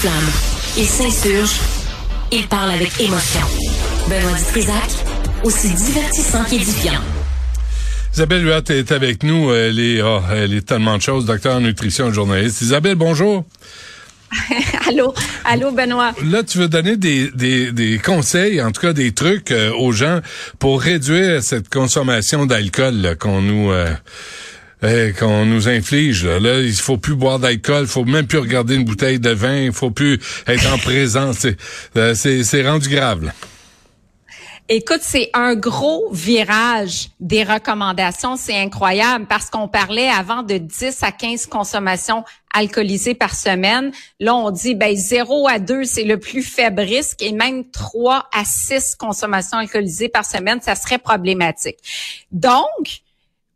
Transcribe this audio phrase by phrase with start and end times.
[0.00, 0.30] Flamme.
[0.76, 1.56] Il s'insurge.
[2.30, 3.40] Il parle avec émotion.
[4.08, 4.90] Benoît Dutrisac,
[5.42, 7.00] aussi divertissant qu'édifiant.
[8.14, 9.52] Isabelle Huat est avec nous.
[9.52, 12.62] Elle est, oh, elle est tellement de choses, docteur en nutrition, journaliste.
[12.62, 13.44] Isabelle, bonjour.
[14.88, 15.12] allô,
[15.44, 16.12] allô, Benoît.
[16.24, 19.90] Là, tu veux donner des, des, des conseils, en tout cas des trucs euh, aux
[19.90, 20.20] gens
[20.60, 23.92] pour réduire cette consommation d'alcool qu'on nous euh,
[24.82, 26.24] eh, qu'on nous inflige.
[26.24, 26.38] Là.
[26.38, 29.72] là, il faut plus boire d'alcool, faut même plus regarder une bouteille de vin, il
[29.72, 31.46] faut plus être en présence.
[31.96, 33.24] Euh, c'est, c'est rendu grave.
[33.24, 33.32] Là.
[34.70, 38.36] Écoute, c'est un gros virage des recommandations.
[38.36, 42.22] C'est incroyable parce qu'on parlait avant de 10 à 15 consommations
[42.52, 43.92] alcoolisées par semaine.
[44.20, 48.28] Là, on dit ben 0 à 2, c'est le plus faible risque et même 3
[48.30, 51.78] à 6 consommations alcoolisées par semaine, ça serait problématique.
[52.30, 53.00] Donc,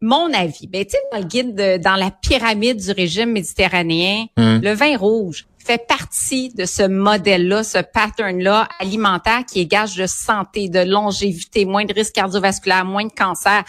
[0.03, 4.61] mon avis, ben, tu sais, dans le guide, dans la pyramide du régime méditerranéen, hum.
[4.63, 10.07] le vin rouge, fait partie de ce modèle-là, ce pattern-là alimentaire qui est gage de
[10.07, 13.63] santé, de longévité, moins de risques cardiovasculaires, moins de cancer.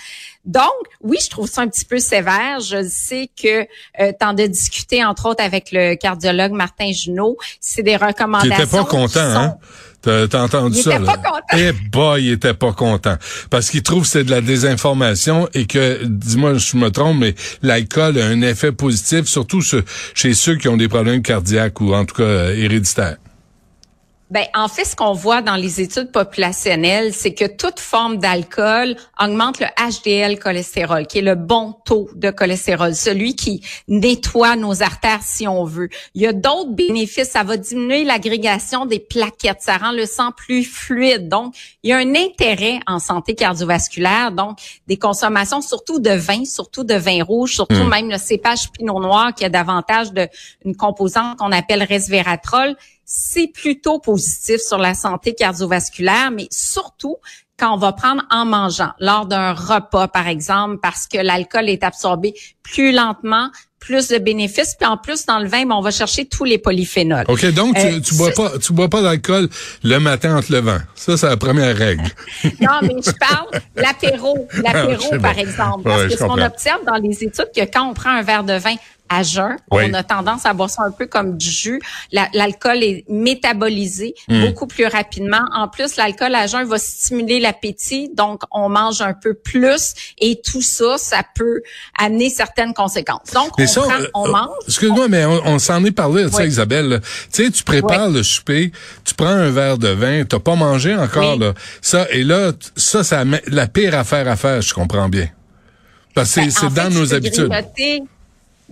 [0.44, 2.60] Donc, oui, je trouve ça un petit peu sévère.
[2.60, 3.68] Je sais que
[4.00, 7.38] euh, tant de discuter, entre autres, avec le cardiologue Martin Junot.
[7.62, 8.56] C'est des recommandations.
[8.56, 9.58] Qui était pas content, hein?
[10.04, 10.96] T'as entendu il ça?
[10.96, 11.40] Était pas content.
[11.58, 13.18] Eh bah, il était pas content.
[13.50, 17.36] Parce qu'il trouve que c'est de la désinformation et que, dis-moi, je me trompe, mais
[17.62, 22.06] l'alcool a un effet positif, surtout chez ceux qui ont des problèmes cardiaques ou en
[22.06, 23.18] tout cas euh, héréditaires.
[24.34, 28.96] Ben, en fait, ce qu'on voit dans les études populationnelles, c'est que toute forme d'alcool
[29.22, 34.82] augmente le HDL cholestérol, qui est le bon taux de cholestérol, celui qui nettoie nos
[34.82, 35.90] artères si on veut.
[36.16, 37.30] Il y a d'autres bénéfices.
[37.30, 39.62] Ça va diminuer l'agrégation des plaquettes.
[39.62, 41.30] Ça rend le sang plus fluide.
[41.30, 44.32] Donc, il y a un intérêt en santé cardiovasculaire.
[44.32, 47.90] Donc, des consommations surtout de vin, surtout de vin rouge, surtout hmm.
[47.90, 50.28] même le cépage pinot noir qui a davantage de
[50.66, 57.18] une composante qu'on appelle resveratrol c'est plutôt positif sur la santé cardiovasculaire, mais surtout
[57.58, 61.84] quand on va prendre en mangeant, lors d'un repas, par exemple, parce que l'alcool est
[61.84, 62.34] absorbé
[62.64, 63.50] plus lentement,
[63.84, 66.58] plus de bénéfices, puis en plus dans le vin, ben, on va chercher tous les
[66.58, 67.26] polyphénols.
[67.28, 69.50] Ok, donc tu, euh, tu bois pas, tu bois pas d'alcool
[69.84, 70.78] le matin entre le vent.
[70.96, 72.04] Ça, c'est la première règle.
[72.62, 76.96] non, mais je parle l'apéro, l'apéro ah, par exemple, parce que ce qu'on observe dans
[76.96, 78.76] les études, que quand on prend un verre de vin
[79.14, 79.58] à jeun.
[79.72, 81.82] On a tendance à boire ça un peu comme du jus.
[82.12, 84.46] L'alcool est métabolisé hmm.
[84.46, 85.42] beaucoup plus rapidement.
[85.54, 90.42] En plus, l'alcool à jeun va stimuler l'appétit, donc on mange un peu plus et
[90.44, 91.62] tout ça, ça peut
[91.98, 93.32] amener certaines conséquences.
[93.34, 94.50] Donc, on, prend, on euh, mange?
[94.68, 97.02] Excuse-moi, mais on, s'en est parlé, tu sais, Isabelle.
[97.32, 98.72] Tu sais, tu prépares le souper,
[99.04, 101.54] tu prends un verre de vin, t'as pas mangé encore, là.
[101.82, 105.30] Ça, et là, ça, ça la pire affaire à faire, je comprends bien.
[106.14, 107.52] Parce que ben, c'est dans nos habitudes.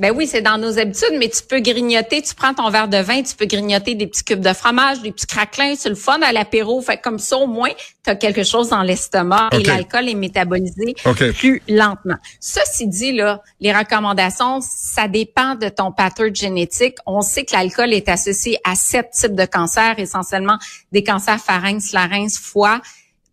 [0.01, 2.97] Ben oui, c'est dans nos habitudes, mais tu peux grignoter, tu prends ton verre de
[2.97, 6.19] vin, tu peux grignoter des petits cubes de fromage, des petits craquelins, c'est le fun
[6.23, 6.81] à l'apéro.
[6.81, 7.69] Fait comme ça, au moins,
[8.03, 10.95] tu as quelque chose dans l'estomac et l'alcool est métabolisé
[11.35, 12.16] plus lentement.
[12.40, 16.95] Ceci dit, là, les recommandations, ça dépend de ton pattern génétique.
[17.06, 20.57] On sait que l'alcool est associé à sept types de cancers, essentiellement
[20.91, 22.81] des cancers pharynx, larynx, foie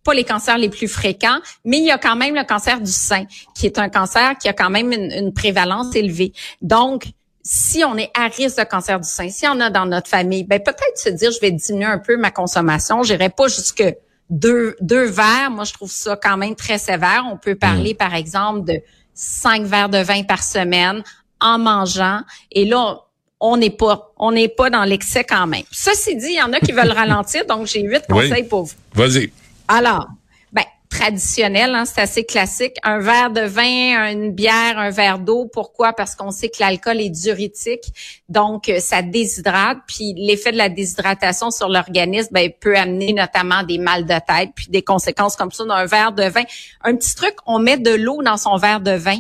[0.04, 2.90] pas les cancers les plus fréquents, mais il y a quand même le cancer du
[2.90, 6.32] sein, qui est un cancer qui a quand même une, prévalence élevée.
[6.62, 7.04] Donc,
[7.42, 10.44] si on est à risque de cancer du sein, si on a dans notre famille,
[10.44, 13.84] ben peut-être se dire je vais diminuer un peu ma consommation, j'irai pas jusque
[14.30, 15.50] deux deux verres.
[15.50, 17.24] Moi, je trouve ça quand même très sévère.
[17.30, 17.96] On peut parler, mm.
[17.96, 18.80] par exemple, de
[19.14, 21.02] cinq verres de vin par semaine
[21.40, 22.20] en mangeant.
[22.52, 23.00] Et là,
[23.40, 25.62] on n'est pas, on n'est pas dans l'excès quand même.
[25.70, 28.74] Ceci dit, il y en a qui veulent ralentir, donc j'ai huit conseils pour vous.
[28.94, 29.30] Vas-y.
[29.68, 30.08] Alors,
[30.50, 32.76] ben, traditionnel, hein, c'est assez classique.
[32.82, 35.46] Un verre de vin, une bière, un verre d'eau.
[35.52, 35.92] Pourquoi?
[35.92, 37.84] Parce qu'on sait que l'alcool est diurétique,
[38.30, 39.78] donc euh, ça déshydrate.
[39.86, 44.50] Puis l'effet de la déshydratation sur l'organisme ben, peut amener notamment des mal de tête,
[44.54, 46.44] puis des conséquences comme ça d'un verre de vin.
[46.82, 49.18] Un petit truc, on met de l'eau dans son verre de vin.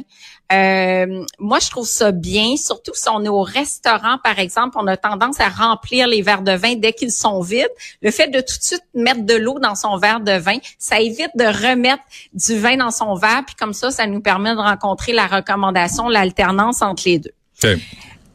[0.50, 4.86] Euh, moi, je trouve ça bien, surtout si on est au restaurant, par exemple, on
[4.86, 7.68] a tendance à remplir les verres de vin dès qu'ils sont vides.
[8.00, 11.00] Le fait de tout de suite mettre de l'eau dans son verre de vin, ça
[11.00, 12.02] évite de remettre
[12.32, 16.08] du vin dans son verre, puis comme ça, ça nous permet de rencontrer la recommandation,
[16.08, 17.34] l'alternance entre les deux.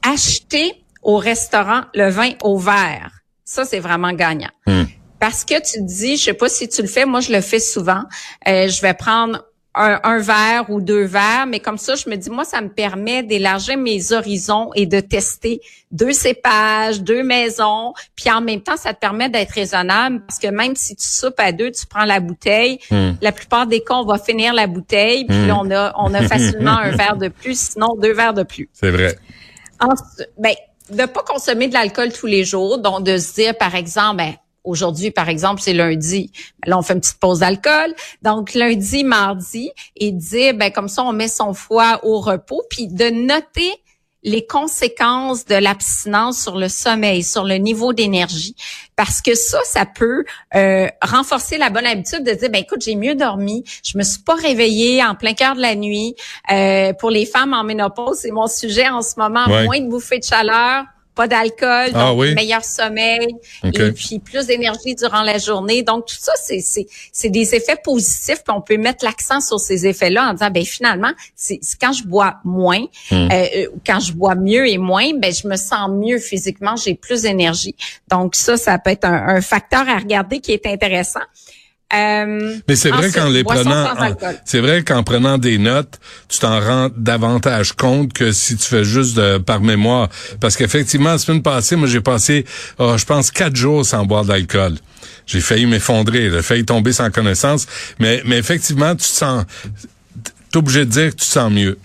[0.04, 3.12] Acheter au restaurant le vin au verre,
[3.44, 4.52] ça, c'est vraiment gagnant.
[4.68, 4.84] Hmm.
[5.20, 7.60] Parce que tu dis, je sais pas si tu le fais, moi je le fais
[7.60, 8.04] souvent.
[8.48, 9.42] Euh, je vais prendre
[9.76, 13.24] un, verre ou deux verres, mais comme ça, je me dis, moi, ça me permet
[13.24, 15.62] d'élargir mes horizons et de tester
[15.92, 20.48] deux cépages, deux maisons, puis en même temps, ça te permet d'être raisonnable parce que
[20.48, 23.14] même si tu soupes à deux, tu prends la bouteille, hmm.
[23.22, 25.58] la plupart des cas, on va finir la bouteille, puis hmm.
[25.60, 28.70] on a, on a facilement un verre de plus, sinon deux verres de plus.
[28.74, 29.18] C'est vrai.
[30.38, 30.54] ben,
[30.90, 34.34] de pas consommer de l'alcool tous les jours, donc de se dire, par exemple, ben,
[34.64, 36.32] Aujourd'hui, par exemple, c'est lundi.
[36.66, 37.94] Là, on fait une petite pause d'alcool.
[38.22, 42.88] Donc, lundi, mardi, et dire, ben, comme ça, on met son foie au repos, puis
[42.88, 43.72] de noter
[44.24, 48.56] les conséquences de l'abstinence sur le sommeil, sur le niveau d'énergie,
[48.96, 50.24] parce que ça, ça peut
[50.56, 54.22] euh, renforcer la bonne habitude de dire, ben écoute, j'ai mieux dormi, je me suis
[54.22, 56.16] pas réveillée en plein cœur de la nuit.
[56.52, 60.20] Euh, pour les femmes en ménopause, c'est mon sujet en ce moment, moins de bouffées
[60.20, 65.84] de chaleur, pas d'alcool, ah donc meilleur sommeil et puis plus d'énergie durant la journée.
[65.84, 68.44] Donc tout ça, c'est c'est c'est des effets positifs.
[68.44, 72.04] Puis on peut mettre l'accent sur ces effets-là en disant ben finalement, c'est quand je
[72.04, 72.82] bois moins,
[73.12, 73.14] hmm.
[73.14, 76.96] euh, euh, quand je bois mieux et moins, ben je me sens mieux physiquement, j'ai
[76.96, 77.76] plus d'énergie.
[78.10, 81.22] Donc ça, ça peut être un, un facteur à regarder qui est intéressant.
[81.94, 83.94] Euh, Mais c'est vrai qu'en les prenant,
[84.46, 88.84] c'est vrai qu'en prenant des notes, tu t'en rends davantage compte que si tu fais
[88.84, 90.10] juste de, par mémoire.
[90.40, 92.46] Parce qu'effectivement, la semaine passée, moi j'ai passé,
[92.80, 94.76] oh, je pense, quatre jours sans boire d'alcool.
[95.26, 97.68] J'ai failli m'effondrer, j'ai failli tomber sans connaissance.
[98.00, 99.46] Mais, mais effectivement, tu te sens,
[100.52, 101.78] t'es obligé de dire que tu te sens mieux.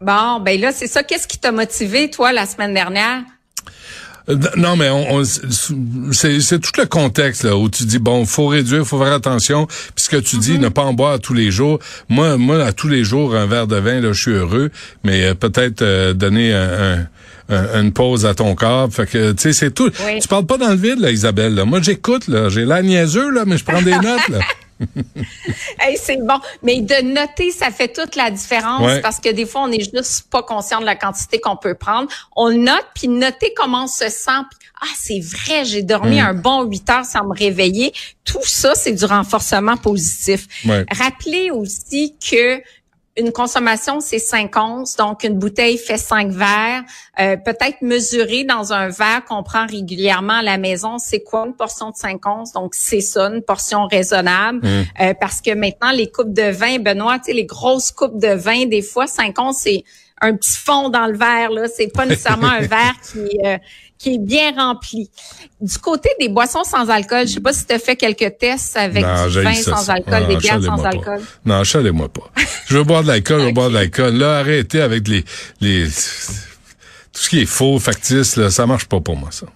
[0.00, 1.04] Bon, ben là, c'est ça.
[1.04, 3.22] Qu'est-ce qui t'a motivé, toi, la semaine dernière?
[4.28, 8.86] Euh, non, mais on, c'est tout le contexte là où tu dis bon, faut réduire,
[8.86, 9.66] faut faire attention.
[9.66, 10.60] Puis ce que tu dis, mm-hmm.
[10.60, 11.78] ne pas en boire tous les jours.
[12.08, 14.70] Moi, moi, à tous les jours, un verre de vin, là, je suis heureux.
[15.04, 17.06] Mais euh, peut-être euh, donner un,
[17.48, 18.88] une pause à ton corps.
[18.92, 19.90] Fait que, tu sais, c'est tout.
[19.90, 21.54] Tu parles pas dans le vide, là, Isabelle.
[21.54, 21.64] Là.
[21.64, 22.48] Moi, j'écoute, là.
[22.48, 24.38] J'ai la niaiseux, là, mais je prends des notes, là.
[25.80, 26.38] Hey, c'est bon.
[26.62, 30.30] Mais de noter, ça fait toute la différence parce que des fois, on est juste
[30.30, 32.08] pas conscient de la quantité qu'on peut prendre.
[32.36, 34.30] On note, puis noter comment on se sent.
[34.80, 36.26] ah, c'est vrai, j'ai dormi mm.
[36.26, 37.92] un bon 8 heures sans me réveiller.
[38.24, 40.46] Tout ça, c'est du renforcement positif.
[40.90, 42.60] Rappelez aussi que
[43.16, 46.82] une consommation, c'est 5 onces, donc une bouteille fait 5 verres.
[47.20, 51.54] Euh, peut-être mesurer dans un verre qu'on prend régulièrement à la maison, c'est quoi une
[51.54, 52.52] portion de 5 onces?
[52.52, 54.66] Donc, c'est ça, une portion raisonnable.
[54.66, 55.02] Mmh.
[55.02, 58.32] Euh, parce que maintenant, les coupes de vin, Benoît, tu sais, les grosses coupes de
[58.32, 59.84] vin, des fois, 5 onces, c'est
[60.22, 61.50] un petit fond dans le verre.
[61.50, 63.58] Là, c'est pas nécessairement un verre qui, euh,
[63.98, 65.10] qui est bien rempli.
[65.60, 68.76] Du côté des boissons sans alcool, je sais pas si tu as fait quelques tests
[68.76, 71.20] avec du vin sans alcool, des bières sans alcool.
[71.44, 72.30] Non, chalez-moi pas.
[72.68, 74.14] je veux boire de l'alcool, je veux boire de l'alcool.
[74.14, 75.24] Là, arrêtez avec les,
[75.60, 75.88] les,
[77.12, 79.46] tout ce qui est faux, factice, là, ça marche pas pour moi, ça.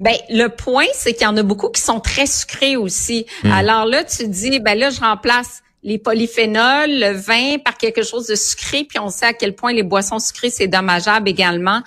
[0.00, 3.26] Ben le point, c'est qu'il y en a beaucoup qui sont très sucrés aussi.
[3.42, 3.50] Hmm.
[3.52, 8.26] Alors là, tu dis, ben là, je remplace les polyphénols, le vin par quelque chose
[8.26, 11.82] de sucré, puis on sait à quel point les boissons sucrées, c'est dommageable également.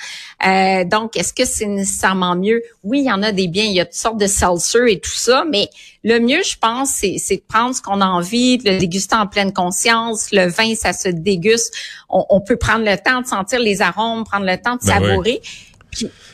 [0.46, 2.62] Euh, donc, est-ce que c'est nécessairement mieux?
[2.84, 5.00] Oui, il y en a des biens, il y a toutes sortes de seltzer et
[5.00, 5.70] tout ça, mais
[6.04, 9.28] le mieux, je pense, c'est, de prendre ce qu'on a envie, de le déguster en
[9.28, 10.32] pleine conscience.
[10.32, 11.76] Le vin, ça se déguste.
[12.10, 15.42] On, peut prendre le temps de sentir les arômes, prendre le temps de ben savourer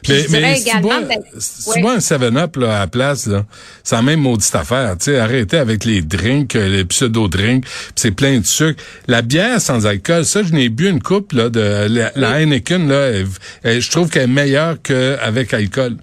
[0.08, 3.46] mais, mais si un 7-Up à la place, là,
[3.84, 4.96] c'est la même maudite affaire.
[5.00, 7.66] sais, arrêtez avec les drinks, euh, les pseudo-drinks,
[7.96, 8.82] c'est plein de sucre.
[9.08, 13.24] La bière sans alcool, ça, je n'ai bu une coupe là, de la, Heineken, là,
[13.64, 15.98] je trouve qu'elle est meilleure qu'avec alcool.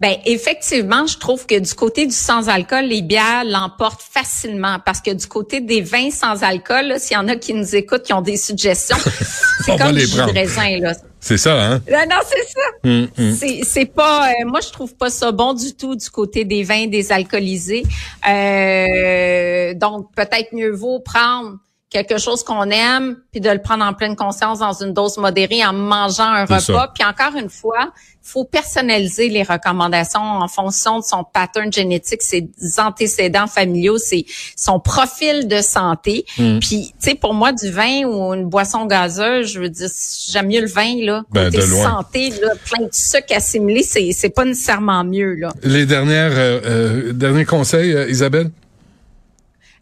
[0.00, 5.12] Ben effectivement, je trouve que du côté du sans-alcool, les bières l'emportent facilement parce que
[5.12, 8.20] du côté des vins sans alcool, s'il y en a qui nous écoutent, qui ont
[8.20, 8.96] des suggestions,
[9.64, 10.94] c'est comme du raisin là.
[11.24, 11.80] C'est ça, hein?
[11.90, 12.60] Non, non c'est ça.
[12.84, 13.62] Hum, hum.
[13.64, 14.28] C'est pas.
[14.28, 17.82] Euh, moi, je trouve pas ça bon du tout du côté des vins désalcoolisés.
[18.28, 21.56] Euh, donc, peut-être mieux vaut prendre
[21.94, 25.64] quelque chose qu'on aime, puis de le prendre en pleine conscience dans une dose modérée
[25.64, 26.92] en mangeant un repas.
[26.92, 32.48] Puis encore une fois, faut personnaliser les recommandations en fonction de son pattern génétique, ses
[32.78, 34.24] antécédents familiaux, c'est
[34.56, 36.24] son profil de santé.
[36.36, 36.58] Mm.
[36.58, 39.90] Puis, tu sais, pour moi, du vin ou une boisson gazeuse, je veux dire,
[40.30, 41.22] j'aime mieux le vin là.
[41.30, 45.52] Ben, côté santé, là, plein de sucre assimilé, c'est c'est pas nécessairement mieux là.
[45.62, 48.50] Les dernières euh, euh derniers conseils, euh, Isabelle?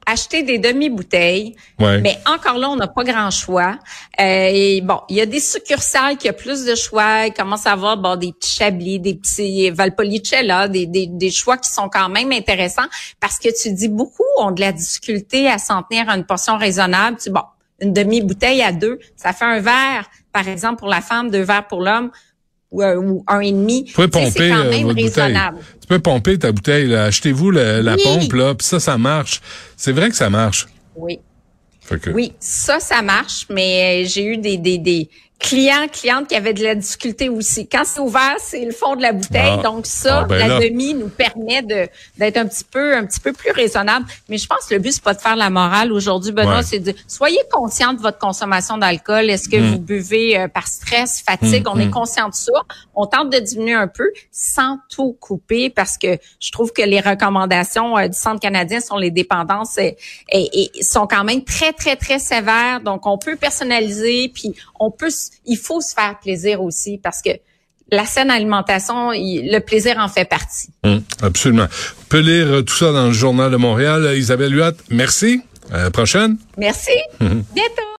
[0.06, 1.54] Acheter des demi-bouteilles.
[1.78, 3.78] Mais encore là, on n'a pas grand choix.
[4.20, 7.26] Euh, et bon, il y a des succursales qui ont plus de choix.
[7.26, 11.56] Il commence à avoir bon, des petits chablis, des petits Valpolicella, des, des, des choix
[11.56, 12.86] qui sont quand même intéressants
[13.20, 16.56] parce que tu dis beaucoup ont de la difficulté à s'en tenir à une portion
[16.56, 17.16] raisonnable.
[17.22, 17.42] Tu bon,
[17.80, 21.66] une demi-bouteille à deux, ça fait un verre, par exemple, pour la femme, deux verres
[21.66, 22.10] pour l'homme
[22.72, 23.84] ou, un et demi.
[23.84, 25.58] Tu peux pomper quand euh, même raisonnable.
[25.80, 26.94] Tu peux pomper ta bouteille.
[26.94, 29.40] Achetez-vous la pompe là, puis ça, ça marche.
[29.76, 30.66] C'est vrai que ça marche.
[30.96, 31.18] Oui.
[32.14, 35.10] Oui, ça, ça marche, mais j'ai eu des, des, des
[35.42, 37.68] clients, clientes qui avaient de la difficulté aussi.
[37.68, 39.56] Quand c'est ouvert, c'est le fond de la bouteille.
[39.58, 39.62] Ah.
[39.62, 40.60] Donc ça, Ah, ben la là.
[40.60, 44.06] demi nous permet de d'être un petit peu un petit peu plus raisonnable.
[44.28, 46.62] Mais je pense que le but c'est pas de faire la morale aujourd'hui, Benoît, Ouais.
[46.62, 49.28] c'est de soyez conscient de votre consommation d'alcool.
[49.28, 51.66] Est-ce que vous buvez euh, par stress, fatigue?
[51.68, 52.52] On est conscient de ça.
[52.94, 57.00] On tente de diminuer un peu sans tout couper parce que je trouve que les
[57.00, 59.90] recommandations euh, du Centre canadien sur les dépendances euh,
[60.30, 62.80] et, et sont quand même très très très sévères.
[62.80, 65.10] Donc on peut personnaliser puis on peut
[65.46, 67.30] il faut se faire plaisir aussi parce que
[67.90, 70.70] la saine alimentation, il- le plaisir en fait partie.
[70.84, 71.66] Hum, absolument.
[72.00, 74.04] On peut lire euh, tout ça dans le Journal de Montréal.
[74.06, 75.42] Euh, Isabelle Huot, merci.
[75.70, 76.36] À la prochaine.
[76.56, 76.90] Merci.
[77.20, 77.82] Bientôt.